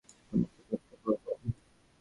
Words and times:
তোমাকেও 0.31 0.63
গ্রেফতার 0.67 0.97
করব। 1.03 1.25